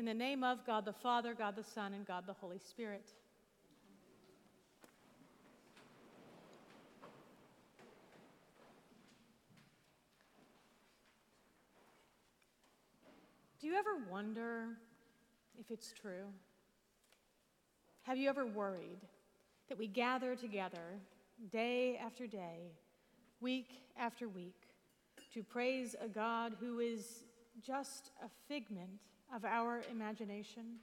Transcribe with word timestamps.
In 0.00 0.06
the 0.06 0.14
name 0.14 0.42
of 0.42 0.64
God 0.64 0.86
the 0.86 0.94
Father, 0.94 1.34
God 1.34 1.54
the 1.56 1.62
Son, 1.62 1.92
and 1.92 2.06
God 2.06 2.24
the 2.26 2.32
Holy 2.32 2.58
Spirit. 2.58 3.04
Do 13.60 13.66
you 13.66 13.74
ever 13.74 13.90
wonder 14.10 14.68
if 15.58 15.70
it's 15.70 15.92
true? 15.92 16.32
Have 18.04 18.16
you 18.16 18.30
ever 18.30 18.46
worried 18.46 19.00
that 19.68 19.76
we 19.76 19.86
gather 19.86 20.34
together 20.34 20.98
day 21.52 22.00
after 22.02 22.26
day, 22.26 22.72
week 23.42 23.68
after 23.98 24.30
week, 24.30 24.62
to 25.34 25.42
praise 25.42 25.94
a 26.00 26.08
God 26.08 26.54
who 26.58 26.78
is 26.78 27.24
just 27.62 28.12
a 28.24 28.30
figment 28.48 29.02
of 29.34 29.44
our 29.44 29.82
imagination? 29.90 30.78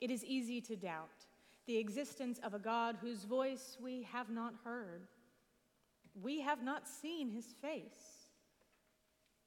It 0.00 0.10
is 0.10 0.24
easy 0.24 0.60
to 0.62 0.76
doubt 0.76 1.26
the 1.66 1.78
existence 1.78 2.38
of 2.44 2.54
a 2.54 2.58
God 2.58 2.96
whose 3.00 3.24
voice 3.24 3.76
we 3.82 4.06
have 4.12 4.30
not 4.30 4.54
heard. 4.64 5.08
We 6.22 6.40
have 6.40 6.62
not 6.62 6.88
seen 6.88 7.30
his 7.30 7.46
face. 7.60 8.28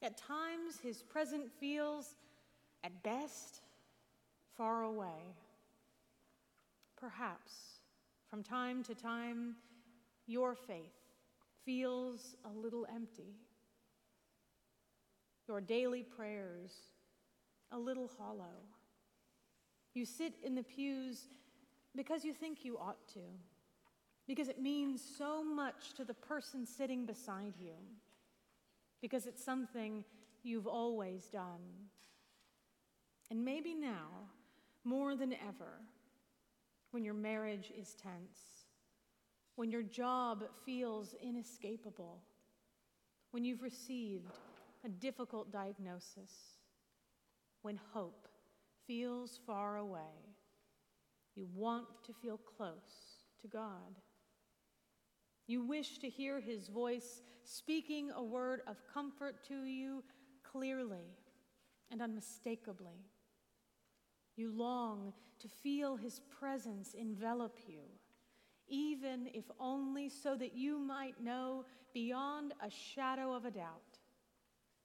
At 0.02 0.18
times, 0.18 0.80
his 0.82 1.02
presence 1.02 1.50
feels, 1.60 2.16
at 2.84 3.04
best, 3.04 3.62
far 4.58 4.84
away. 4.84 5.36
Perhaps, 6.98 7.80
from 8.30 8.44
time 8.44 8.84
to 8.84 8.96
time, 8.96 9.56
your 10.28 10.56
faith 10.56 11.00
feels 11.66 12.36
a 12.46 12.58
little 12.58 12.86
empty. 12.94 13.36
Your 15.48 15.62
daily 15.62 16.04
prayers 16.04 16.72
a 17.72 17.78
little 17.78 18.10
hollow. 18.18 18.64
You 19.94 20.06
sit 20.06 20.34
in 20.44 20.56
the 20.56 20.64
pews 20.64 21.28
because 21.96 22.24
you 22.24 22.34
think 22.34 22.64
you 22.64 22.78
ought 22.78 23.08
to, 23.14 23.20
because 24.28 24.48
it 24.48 24.62
means 24.62 25.02
so 25.18 25.44
much 25.44 25.94
to 25.96 26.06
the 26.06 26.14
person 26.14 26.66
sitting 26.66 27.06
beside 27.06 27.54
you, 27.60 27.74
because 29.02 29.26
it's 29.26 29.44
something 29.44 30.04
you've 30.44 30.68
always 30.68 31.26
done. 31.26 31.88
And 33.32 33.44
maybe 33.44 33.74
now, 33.74 34.08
more 34.84 35.16
than 35.16 35.34
ever, 35.34 35.82
when 36.92 37.04
your 37.04 37.14
marriage 37.14 37.72
is 37.78 37.96
tense, 37.96 38.66
when 39.56 39.70
your 39.70 39.84
job 39.84 40.44
feels 40.66 41.16
inescapable, 41.22 42.20
when 43.32 43.44
you've 43.44 43.62
received 43.62 44.38
a 44.86 44.90
difficult 44.90 45.52
diagnosis 45.52 46.59
when 47.62 47.80
hope 47.94 48.28
feels 48.88 49.40
far 49.46 49.78
away, 49.78 50.36
you 51.36 51.48
want 51.54 51.86
to 52.06 52.14
feel 52.14 52.38
close 52.38 53.24
to 53.42 53.48
God. 53.48 53.96
You 55.48 55.64
wish 55.64 55.98
to 56.00 56.10
hear 56.10 56.40
His 56.40 56.68
voice 56.68 57.22
speaking 57.44 58.12
a 58.16 58.24
word 58.24 58.62
of 58.68 58.78
comfort 58.94 59.44
to 59.48 59.64
you 59.64 60.04
clearly 60.44 61.16
and 61.92 62.02
unmistakably. 62.02 63.06
You 64.36 64.52
long 64.52 65.14
to 65.40 65.48
feel 65.48 65.96
His 65.96 66.22
presence 66.40 66.94
envelop 66.94 67.58
you, 67.68 67.82
even 68.68 69.30
if 69.34 69.46
only 69.60 70.10
so 70.10 70.36
that 70.36 70.56
you 70.56 70.78
might 70.78 71.22
know 71.24 71.66
beyond 71.94 72.54
a 72.64 72.70
shadow 72.70 73.34
of 73.34 73.46
a 73.46 73.52
doubt 73.52 74.00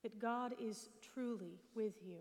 that 0.02 0.18
God 0.18 0.54
is 0.60 0.88
truly 1.14 1.58
with 1.74 1.94
you. 2.06 2.20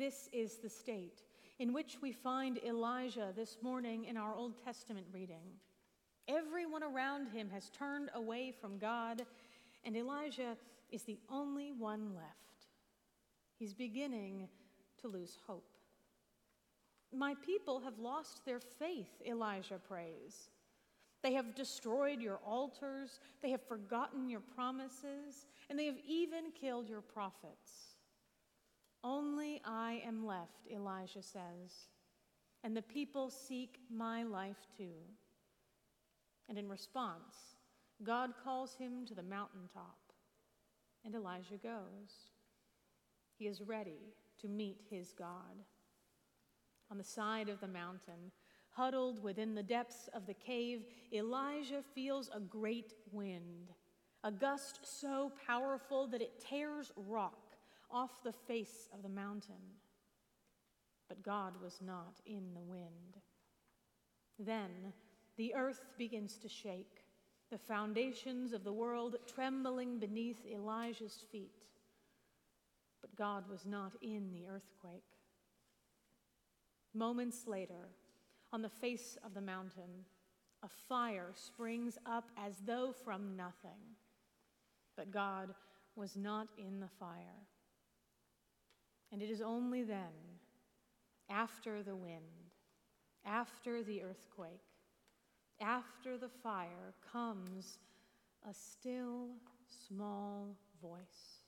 This 0.00 0.30
is 0.32 0.56
the 0.56 0.70
state 0.70 1.24
in 1.58 1.74
which 1.74 1.98
we 2.00 2.10
find 2.10 2.56
Elijah 2.64 3.34
this 3.36 3.58
morning 3.60 4.06
in 4.06 4.16
our 4.16 4.34
Old 4.34 4.54
Testament 4.64 5.04
reading. 5.12 5.44
Everyone 6.26 6.82
around 6.82 7.28
him 7.28 7.50
has 7.50 7.68
turned 7.68 8.08
away 8.14 8.50
from 8.50 8.78
God, 8.78 9.26
and 9.84 9.94
Elijah 9.94 10.56
is 10.90 11.02
the 11.02 11.18
only 11.28 11.72
one 11.72 12.14
left. 12.14 12.68
He's 13.58 13.74
beginning 13.74 14.48
to 15.02 15.08
lose 15.08 15.36
hope. 15.46 15.68
My 17.14 17.34
people 17.44 17.78
have 17.80 17.98
lost 17.98 18.46
their 18.46 18.60
faith, 18.60 19.20
Elijah 19.26 19.78
prays. 19.86 20.48
They 21.22 21.34
have 21.34 21.54
destroyed 21.54 22.22
your 22.22 22.40
altars, 22.42 23.20
they 23.42 23.50
have 23.50 23.68
forgotten 23.68 24.30
your 24.30 24.40
promises, 24.40 25.44
and 25.68 25.78
they 25.78 25.84
have 25.84 25.98
even 26.08 26.52
killed 26.58 26.88
your 26.88 27.02
prophets. 27.02 27.89
I 29.90 30.00
am 30.06 30.24
left, 30.24 30.68
Elijah 30.72 31.22
says, 31.22 31.88
and 32.62 32.76
the 32.76 32.82
people 32.82 33.28
seek 33.28 33.80
my 33.92 34.22
life 34.22 34.68
too. 34.76 35.02
And 36.48 36.56
in 36.56 36.68
response, 36.68 37.56
God 38.04 38.30
calls 38.44 38.76
him 38.76 39.04
to 39.06 39.14
the 39.14 39.22
mountaintop, 39.24 39.98
and 41.04 41.12
Elijah 41.16 41.56
goes. 41.60 42.30
He 43.36 43.48
is 43.48 43.62
ready 43.62 44.14
to 44.40 44.46
meet 44.46 44.80
his 44.88 45.12
God. 45.12 45.64
On 46.92 46.96
the 46.96 47.02
side 47.02 47.48
of 47.48 47.60
the 47.60 47.66
mountain, 47.66 48.30
huddled 48.68 49.20
within 49.20 49.56
the 49.56 49.62
depths 49.62 50.08
of 50.14 50.24
the 50.24 50.34
cave, 50.34 50.84
Elijah 51.12 51.82
feels 51.96 52.30
a 52.32 52.38
great 52.38 52.92
wind, 53.10 53.72
a 54.22 54.30
gust 54.30 54.78
so 54.84 55.32
powerful 55.48 56.06
that 56.06 56.22
it 56.22 56.44
tears 56.48 56.92
rock 56.94 57.49
off 57.92 58.22
the 58.22 58.32
face 58.32 58.88
of 58.94 59.02
the 59.02 59.08
mountain. 59.08 59.78
But 61.08 61.22
God 61.22 61.54
was 61.62 61.80
not 61.84 62.20
in 62.26 62.54
the 62.54 62.60
wind. 62.60 63.16
Then 64.38 64.92
the 65.36 65.54
earth 65.54 65.84
begins 65.98 66.36
to 66.38 66.48
shake, 66.48 67.04
the 67.50 67.58
foundations 67.58 68.52
of 68.52 68.62
the 68.62 68.72
world 68.72 69.16
trembling 69.26 69.98
beneath 69.98 70.46
Elijah's 70.46 71.24
feet. 71.32 71.64
But 73.00 73.16
God 73.16 73.44
was 73.50 73.66
not 73.66 73.96
in 74.02 74.30
the 74.32 74.46
earthquake. 74.46 75.02
Moments 76.94 77.46
later, 77.46 77.88
on 78.52 78.62
the 78.62 78.68
face 78.68 79.16
of 79.24 79.34
the 79.34 79.40
mountain, 79.40 80.04
a 80.62 80.68
fire 80.88 81.30
springs 81.34 81.98
up 82.04 82.30
as 82.36 82.54
though 82.66 82.92
from 82.92 83.36
nothing. 83.36 83.96
But 84.96 85.10
God 85.10 85.54
was 85.96 86.16
not 86.16 86.48
in 86.58 86.80
the 86.80 86.88
fire. 86.98 87.46
And 89.12 89.22
it 89.22 89.30
is 89.30 89.40
only 89.40 89.82
then, 89.82 90.12
after 91.28 91.82
the 91.82 91.96
wind, 91.96 92.50
after 93.24 93.82
the 93.82 94.02
earthquake, 94.02 94.62
after 95.60 96.16
the 96.16 96.28
fire, 96.28 96.94
comes 97.12 97.78
a 98.48 98.54
still, 98.54 99.28
small 99.88 100.56
voice. 100.80 101.44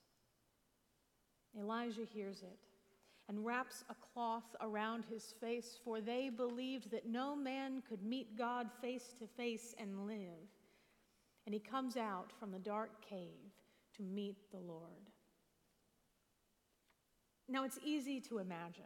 Elijah 1.59 2.07
hears 2.13 2.43
it 2.43 2.59
and 3.29 3.45
wraps 3.45 3.85
a 3.89 3.95
cloth 3.95 4.57
around 4.61 5.05
his 5.05 5.35
face, 5.41 5.79
for 5.85 6.01
they 6.01 6.29
believed 6.29 6.91
that 6.91 7.09
no 7.09 7.37
man 7.37 7.83
could 7.89 8.03
meet 8.03 8.37
God 8.37 8.69
face 8.81 9.15
to 9.19 9.27
face 9.27 9.75
and 9.79 10.07
live. 10.07 10.51
And 11.47 11.55
he 11.55 11.61
comes 11.61 11.97
out 11.97 12.31
from 12.39 12.51
the 12.51 12.59
dark 12.59 12.91
cave 13.09 13.53
to 13.97 14.03
meet 14.03 14.51
the 14.51 14.59
Lord. 14.59 15.12
Now, 17.49 17.65
it's 17.65 17.79
easy 17.85 18.21
to 18.21 18.39
imagine 18.39 18.85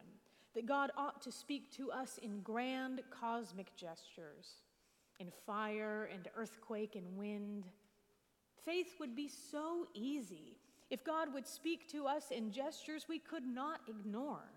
that 0.54 0.66
God 0.66 0.90
ought 0.96 1.20
to 1.22 1.30
speak 1.30 1.70
to 1.76 1.90
us 1.92 2.18
in 2.22 2.40
grand 2.40 3.02
cosmic 3.10 3.76
gestures, 3.76 4.62
in 5.20 5.30
fire 5.44 6.08
and 6.12 6.28
earthquake 6.34 6.96
and 6.96 7.16
wind. 7.16 7.64
Faith 8.64 8.94
would 8.98 9.14
be 9.14 9.28
so 9.28 9.86
easy 9.94 10.56
if 10.90 11.04
God 11.04 11.32
would 11.34 11.46
speak 11.46 11.90
to 11.92 12.06
us 12.06 12.30
in 12.30 12.50
gestures 12.50 13.06
we 13.08 13.18
could 13.18 13.44
not 13.44 13.80
ignore. 13.88 14.48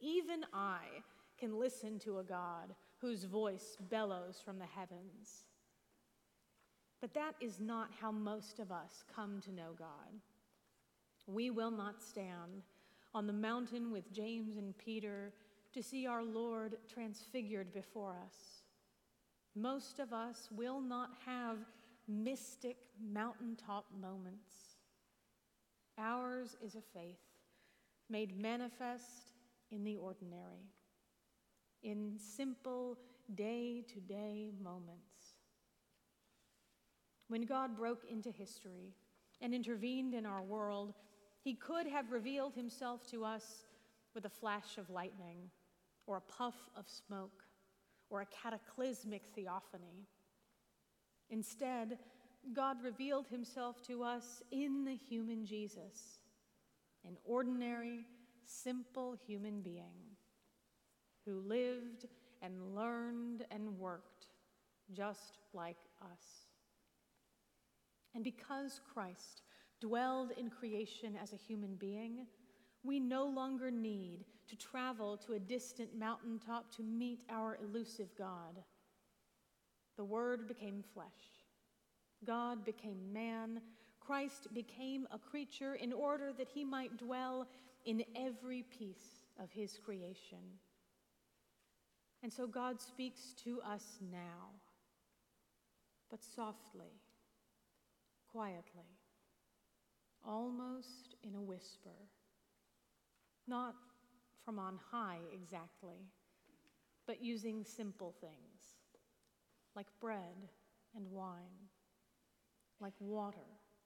Even 0.00 0.44
I 0.54 0.80
can 1.38 1.58
listen 1.58 1.98
to 2.00 2.18
a 2.18 2.24
God 2.24 2.74
whose 2.98 3.24
voice 3.24 3.76
bellows 3.90 4.40
from 4.44 4.58
the 4.58 4.66
heavens. 4.66 5.44
But 7.00 7.14
that 7.14 7.34
is 7.40 7.60
not 7.60 7.90
how 8.00 8.12
most 8.12 8.58
of 8.58 8.70
us 8.70 9.04
come 9.14 9.40
to 9.42 9.52
know 9.52 9.72
God. 9.78 9.88
We 11.26 11.50
will 11.50 11.70
not 11.70 12.02
stand 12.02 12.62
on 13.14 13.26
the 13.26 13.32
mountain 13.32 13.90
with 13.90 14.12
James 14.12 14.56
and 14.56 14.76
Peter 14.78 15.32
to 15.72 15.82
see 15.82 16.06
our 16.06 16.22
Lord 16.22 16.76
transfigured 16.92 17.72
before 17.72 18.16
us. 18.24 18.62
Most 19.54 19.98
of 19.98 20.12
us 20.12 20.48
will 20.50 20.80
not 20.80 21.10
have 21.26 21.58
mystic 22.06 22.76
mountaintop 23.00 23.86
moments. 24.00 24.52
Ours 25.98 26.56
is 26.64 26.74
a 26.74 26.82
faith 26.94 27.18
made 28.08 28.36
manifest 28.40 29.32
in 29.70 29.84
the 29.84 29.96
ordinary, 29.96 30.66
in 31.82 32.18
simple 32.18 32.98
day 33.34 33.84
to 33.88 34.00
day 34.00 34.50
moments. 34.60 35.36
When 37.28 37.42
God 37.42 37.76
broke 37.76 38.02
into 38.10 38.30
history 38.32 38.92
and 39.40 39.54
intervened 39.54 40.14
in 40.14 40.26
our 40.26 40.42
world, 40.42 40.94
He 41.42 41.54
could 41.54 41.86
have 41.86 42.12
revealed 42.12 42.54
himself 42.54 43.06
to 43.10 43.24
us 43.24 43.64
with 44.14 44.24
a 44.24 44.30
flash 44.30 44.76
of 44.76 44.90
lightning, 44.90 45.50
or 46.06 46.16
a 46.16 46.32
puff 46.32 46.68
of 46.76 46.88
smoke, 46.88 47.44
or 48.10 48.20
a 48.20 48.26
cataclysmic 48.26 49.22
theophany. 49.34 50.06
Instead, 51.30 51.98
God 52.52 52.82
revealed 52.82 53.28
himself 53.28 53.80
to 53.86 54.02
us 54.02 54.42
in 54.50 54.84
the 54.84 54.94
human 54.94 55.44
Jesus, 55.44 56.18
an 57.06 57.16
ordinary, 57.24 58.04
simple 58.44 59.16
human 59.26 59.60
being 59.60 60.16
who 61.24 61.40
lived 61.40 62.06
and 62.42 62.74
learned 62.74 63.44
and 63.50 63.78
worked 63.78 64.26
just 64.92 65.38
like 65.52 65.76
us. 66.02 66.48
And 68.14 68.24
because 68.24 68.80
Christ 68.92 69.42
dwelled 69.80 70.32
in 70.36 70.50
creation 70.50 71.16
as 71.20 71.32
a 71.32 71.36
human 71.36 71.74
being, 71.76 72.26
we 72.82 73.00
no 73.00 73.26
longer 73.26 73.70
need 73.70 74.24
to 74.48 74.56
travel 74.56 75.16
to 75.18 75.34
a 75.34 75.38
distant 75.38 75.96
mountaintop 75.98 76.74
to 76.76 76.82
meet 76.82 77.20
our 77.30 77.58
elusive 77.62 78.08
God. 78.16 78.62
The 79.96 80.04
Word 80.04 80.48
became 80.48 80.82
flesh. 80.94 81.06
God 82.24 82.64
became 82.64 83.12
man. 83.12 83.60
Christ 84.00 84.48
became 84.54 85.06
a 85.10 85.18
creature 85.18 85.74
in 85.74 85.92
order 85.92 86.32
that 86.36 86.48
he 86.52 86.64
might 86.64 86.96
dwell 86.96 87.46
in 87.84 88.04
every 88.16 88.62
piece 88.62 89.26
of 89.38 89.50
his 89.52 89.78
creation. 89.84 90.58
And 92.22 92.32
so 92.32 92.46
God 92.46 92.80
speaks 92.80 93.34
to 93.44 93.60
us 93.62 93.98
now, 94.12 94.50
but 96.10 96.22
softly, 96.22 96.92
quietly, 98.30 98.98
almost 100.26 101.16
in 101.22 101.34
a 101.34 101.40
whisper, 101.40 101.96
not 103.46 103.74
from 104.44 104.58
on 104.58 104.78
high 104.90 105.18
exactly, 105.32 106.06
but 107.06 107.22
using 107.22 107.64
simple 107.64 108.14
things 108.20 108.60
like 109.74 109.86
bread 110.00 110.48
and 110.94 111.10
wine, 111.10 111.68
like 112.80 112.94
water 112.98 113.38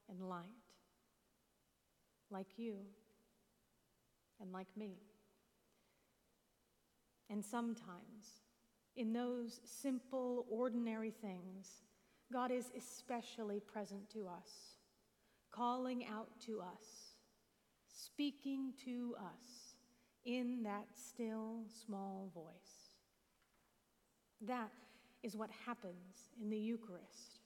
and 0.09 0.27
light, 0.27 0.45
like 2.29 2.47
you 2.57 2.75
and 4.41 4.51
like 4.51 4.67
me. 4.75 4.93
And 7.29 7.43
sometimes, 7.43 8.41
in 8.95 9.13
those 9.13 9.59
simple, 9.63 10.45
ordinary 10.49 11.11
things, 11.11 11.83
God 12.31 12.51
is 12.51 12.71
especially 12.77 13.59
present 13.59 14.09
to 14.11 14.27
us, 14.27 14.74
calling 15.55 16.05
out 16.05 16.29
to 16.45 16.59
us, 16.61 17.13
speaking 17.87 18.73
to 18.83 19.15
us 19.17 19.75
in 20.25 20.63
that 20.63 20.87
still, 20.93 21.63
small 21.85 22.29
voice. 22.33 22.95
That 24.41 24.71
is 25.23 25.35
what 25.35 25.49
happens 25.65 26.29
in 26.41 26.49
the 26.49 26.57
Eucharist. 26.57 27.39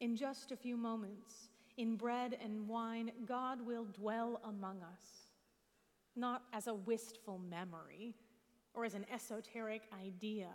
In 0.00 0.16
just 0.16 0.52
a 0.52 0.56
few 0.56 0.76
moments, 0.76 1.48
in 1.76 1.96
bread 1.96 2.36
and 2.42 2.66
wine, 2.66 3.12
God 3.26 3.60
will 3.60 3.84
dwell 3.84 4.40
among 4.44 4.82
us, 4.82 5.30
not 6.14 6.42
as 6.52 6.66
a 6.66 6.74
wistful 6.74 7.38
memory 7.38 8.14
or 8.74 8.84
as 8.84 8.94
an 8.94 9.06
esoteric 9.12 9.82
idea, 10.04 10.48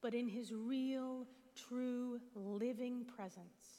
but 0.00 0.14
in 0.14 0.28
his 0.28 0.52
real, 0.52 1.26
true, 1.54 2.20
living 2.34 3.04
presence. 3.04 3.77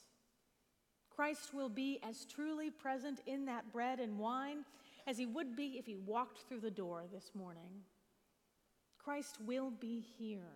Christ 1.20 1.52
will 1.52 1.68
be 1.68 2.00
as 2.02 2.24
truly 2.24 2.70
present 2.70 3.20
in 3.26 3.44
that 3.44 3.70
bread 3.74 4.00
and 4.00 4.18
wine 4.18 4.64
as 5.06 5.18
he 5.18 5.26
would 5.26 5.54
be 5.54 5.76
if 5.78 5.84
he 5.84 5.96
walked 5.96 6.48
through 6.48 6.60
the 6.60 6.70
door 6.70 7.04
this 7.12 7.32
morning. 7.34 7.82
Christ 8.96 9.36
will 9.44 9.70
be 9.70 10.02
here. 10.16 10.48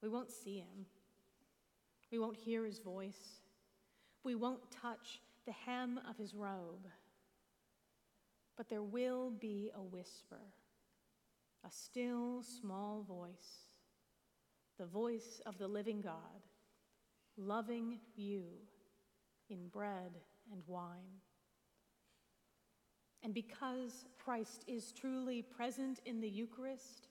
We 0.00 0.08
won't 0.08 0.30
see 0.30 0.58
him. 0.58 0.86
We 2.12 2.20
won't 2.20 2.36
hear 2.36 2.64
his 2.64 2.78
voice. 2.78 3.40
We 4.22 4.36
won't 4.36 4.70
touch 4.70 5.20
the 5.44 5.54
hem 5.66 5.98
of 6.08 6.16
his 6.16 6.32
robe. 6.32 6.86
But 8.56 8.68
there 8.68 8.84
will 8.84 9.30
be 9.30 9.72
a 9.74 9.82
whisper 9.82 10.38
a 11.66 11.70
still 11.72 12.44
small 12.44 13.02
voice, 13.02 13.66
the 14.78 14.86
voice 14.86 15.42
of 15.46 15.58
the 15.58 15.66
living 15.66 16.00
God, 16.00 16.46
loving 17.36 17.98
you 18.14 18.44
in 19.50 19.68
bread 19.68 20.18
and 20.52 20.62
wine. 20.66 21.20
And 23.22 23.34
because 23.34 24.06
Christ 24.18 24.64
is 24.66 24.92
truly 24.92 25.42
present 25.42 26.00
in 26.06 26.20
the 26.20 26.28
Eucharist, 26.28 27.08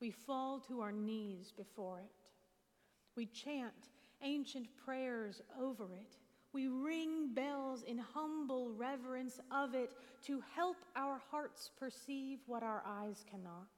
we 0.00 0.10
fall 0.10 0.60
to 0.60 0.80
our 0.80 0.92
knees 0.92 1.52
before 1.56 2.00
it. 2.00 2.10
We 3.16 3.26
chant 3.26 3.88
ancient 4.22 4.66
prayers 4.84 5.40
over 5.60 5.92
it. 5.94 6.16
We 6.52 6.66
ring 6.66 7.32
bells 7.32 7.82
in 7.82 7.98
humble 7.98 8.72
reverence 8.72 9.38
of 9.50 9.74
it 9.74 9.92
to 10.26 10.42
help 10.54 10.76
our 10.96 11.20
hearts 11.30 11.70
perceive 11.78 12.40
what 12.46 12.62
our 12.62 12.82
eyes 12.84 13.24
cannot, 13.30 13.68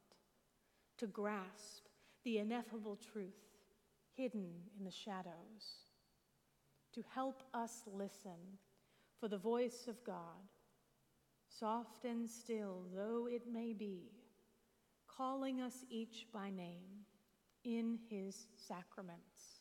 to 0.98 1.06
grasp 1.06 1.86
the 2.24 2.38
ineffable 2.38 2.96
truth 3.12 3.52
hidden 4.14 4.50
in 4.78 4.84
the 4.84 4.90
shadows, 4.90 5.91
to 6.94 7.02
help 7.14 7.42
us 7.54 7.82
listen 7.92 8.58
for 9.18 9.28
the 9.28 9.38
voice 9.38 9.86
of 9.88 10.02
God, 10.04 10.48
soft 11.48 12.04
and 12.04 12.28
still 12.28 12.84
though 12.94 13.28
it 13.30 13.42
may 13.50 13.72
be, 13.72 14.10
calling 15.06 15.60
us 15.60 15.84
each 15.90 16.26
by 16.32 16.50
name 16.50 17.06
in 17.64 17.98
his 18.08 18.46
sacraments. 18.56 19.60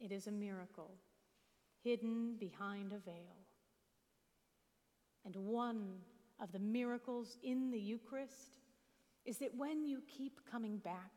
It 0.00 0.12
is 0.12 0.26
a 0.26 0.32
miracle 0.32 0.96
hidden 1.82 2.36
behind 2.38 2.92
a 2.92 2.98
veil. 2.98 3.44
And 5.24 5.36
one 5.36 5.98
of 6.40 6.52
the 6.52 6.58
miracles 6.58 7.36
in 7.42 7.70
the 7.70 7.78
Eucharist 7.78 8.60
is 9.24 9.38
that 9.38 9.54
when 9.56 9.84
you 9.84 10.02
keep 10.06 10.40
coming 10.50 10.78
back, 10.78 11.12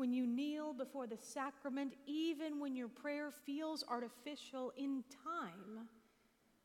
when 0.00 0.14
you 0.14 0.26
kneel 0.26 0.72
before 0.72 1.06
the 1.06 1.18
sacrament, 1.18 1.92
even 2.06 2.58
when 2.58 2.74
your 2.74 2.88
prayer 2.88 3.30
feels 3.30 3.84
artificial 3.86 4.72
in 4.78 5.04
time, 5.22 5.86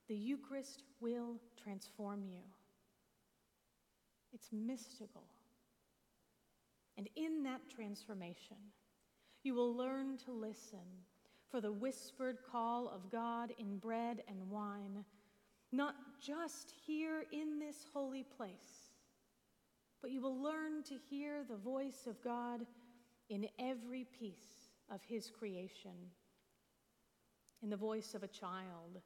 the 0.07 0.15
Eucharist 0.15 0.83
will 1.01 1.35
transform 1.61 2.23
you. 2.25 2.39
It's 4.33 4.53
mystical. 4.53 5.23
And 6.97 7.09
in 7.17 7.43
that 7.43 7.59
transformation, 7.69 8.55
you 9.43 9.53
will 9.53 9.75
learn 9.75 10.17
to 10.23 10.31
listen 10.31 10.87
for 11.51 11.59
the 11.59 11.73
whispered 11.73 12.37
call 12.49 12.87
of 12.87 13.11
God 13.11 13.51
in 13.59 13.79
bread 13.79 14.23
and 14.29 14.49
wine, 14.49 15.03
not 15.73 15.95
just 16.21 16.71
here 16.87 17.25
in 17.33 17.59
this 17.59 17.85
holy 17.91 18.23
place, 18.23 18.91
but 20.01 20.11
you 20.11 20.21
will 20.21 20.41
learn 20.41 20.83
to 20.83 20.95
hear 21.09 21.43
the 21.43 21.57
voice 21.57 22.07
of 22.07 22.23
God 22.23 22.61
in 23.29 23.47
every 23.59 24.05
piece 24.17 24.69
of 24.89 25.01
His 25.03 25.29
creation. 25.29 26.11
In 27.61 27.69
the 27.69 27.77
voice 27.77 28.13
of 28.13 28.23
a 28.23 28.27
child 28.27 29.01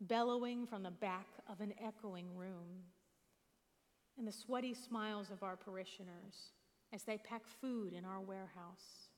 bellowing 0.00 0.66
from 0.66 0.82
the 0.82 0.90
back 0.90 1.26
of 1.48 1.60
an 1.60 1.72
echoing 1.82 2.36
room, 2.36 2.84
in 4.18 4.24
the 4.24 4.32
sweaty 4.32 4.74
smiles 4.74 5.30
of 5.30 5.42
our 5.42 5.56
parishioners 5.56 6.52
as 6.92 7.02
they 7.02 7.18
pack 7.18 7.42
food 7.46 7.92
in 7.92 8.04
our 8.04 8.20
warehouse, 8.20 9.08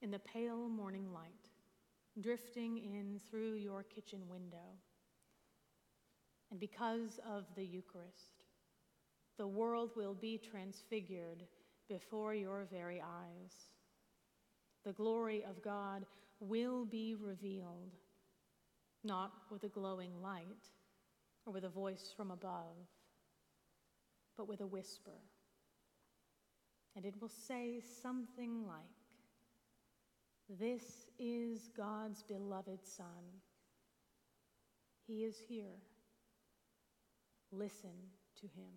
in 0.00 0.10
the 0.10 0.18
pale 0.20 0.68
morning 0.68 1.12
light 1.12 1.50
drifting 2.20 2.78
in 2.78 3.20
through 3.30 3.54
your 3.54 3.82
kitchen 3.82 4.20
window. 4.28 4.76
And 6.50 6.58
because 6.58 7.20
of 7.28 7.44
the 7.56 7.64
Eucharist, 7.64 8.44
the 9.36 9.46
world 9.46 9.90
will 9.96 10.14
be 10.14 10.38
transfigured 10.38 11.44
before 11.88 12.34
your 12.34 12.66
very 12.70 13.00
eyes. 13.00 13.70
The 14.84 14.92
glory 14.92 15.44
of 15.48 15.62
God 15.62 16.04
will 16.40 16.84
be 16.84 17.14
revealed, 17.14 17.94
not 19.04 19.32
with 19.50 19.64
a 19.64 19.68
glowing 19.68 20.22
light 20.22 20.68
or 21.46 21.52
with 21.52 21.64
a 21.64 21.68
voice 21.68 22.12
from 22.16 22.30
above, 22.30 22.76
but 24.36 24.48
with 24.48 24.60
a 24.60 24.66
whisper. 24.66 25.18
And 26.94 27.04
it 27.04 27.14
will 27.20 27.28
say 27.28 27.80
something 28.02 28.66
like, 28.66 28.78
this 30.58 31.08
is 31.18 31.68
God's 31.76 32.22
beloved 32.22 32.84
Son. 32.84 33.06
He 35.06 35.24
is 35.24 35.36
here. 35.48 35.76
Listen 37.52 37.94
to 38.40 38.46
him. 38.46 38.72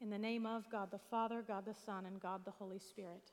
In 0.00 0.10
the 0.10 0.18
name 0.18 0.44
of 0.44 0.68
God 0.70 0.90
the 0.90 0.98
Father, 0.98 1.42
God 1.46 1.64
the 1.64 1.74
Son, 1.74 2.04
and 2.04 2.20
God 2.20 2.44
the 2.44 2.50
Holy 2.50 2.78
Spirit. 2.78 3.32